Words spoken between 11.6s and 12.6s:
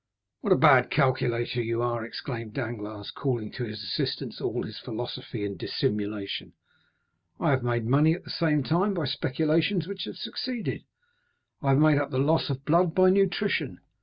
I have made up the loss